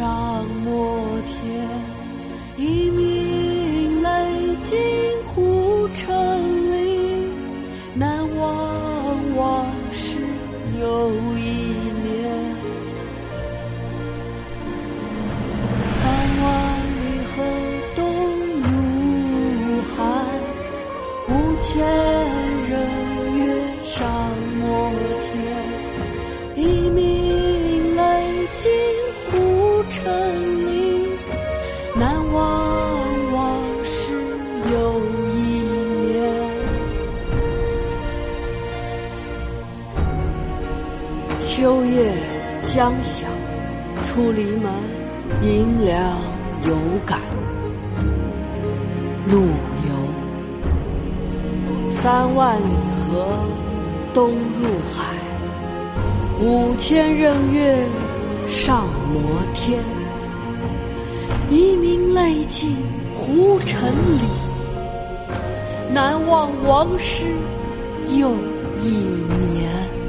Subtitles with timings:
[0.00, 1.68] 上摩天
[2.56, 4.78] 一鸣雷惊
[5.26, 7.28] 呼成里
[7.92, 10.16] 难忘往事
[10.80, 11.42] 又一
[12.02, 12.08] 年。
[15.82, 15.92] 三
[16.42, 16.48] 万
[16.96, 17.34] 里河
[17.94, 18.00] 东
[18.62, 19.98] 入海
[21.28, 21.30] 五
[21.60, 22.39] 千
[41.40, 42.12] 秋夜
[42.62, 43.26] 将晓，
[44.04, 44.70] 出篱门，
[45.42, 46.20] 迎凉
[46.66, 47.18] 有感。
[49.26, 49.50] 陆游。
[51.90, 53.38] 三万里河
[54.12, 55.04] 东入海，
[56.40, 57.84] 五千仞岳
[58.46, 59.82] 上摩天。
[61.48, 62.76] 遗民泪尽
[63.14, 64.20] 胡尘里，
[65.92, 67.24] 难忘王师
[68.18, 68.30] 又
[68.80, 68.94] 一
[69.46, 69.99] 年。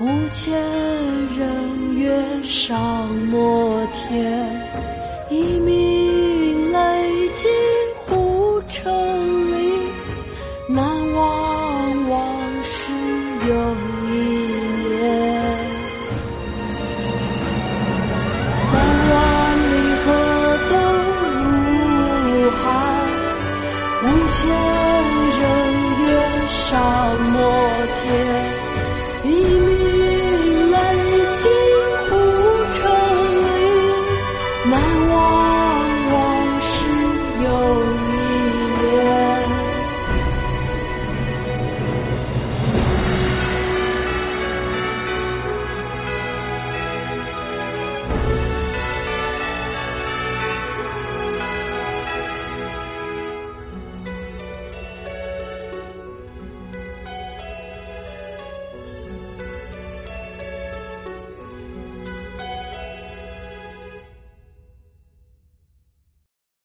[0.00, 0.56] 五千
[1.36, 4.57] 仞岳上摩天。